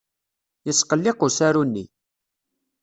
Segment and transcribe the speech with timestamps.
[0.65, 1.85] Yesqelliq usaru-nni.